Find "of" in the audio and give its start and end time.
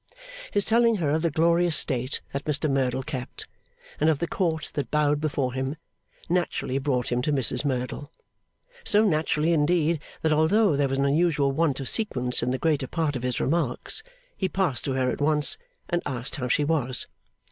1.11-1.21, 4.09-4.17, 11.79-11.87, 13.15-13.21